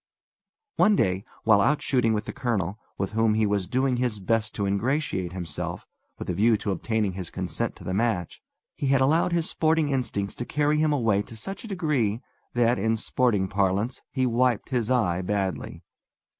[0.77, 4.55] One day while out shooting with the colonel, with whom he was doing his best
[4.55, 5.85] to ingratiate himself,
[6.17, 8.41] with a view to obtaining his consent to the match,
[8.73, 12.19] he had allowed his sporting instincts to carry him away to such a degree
[12.55, 15.83] that, in sporting parlance, he wiped his eye badly.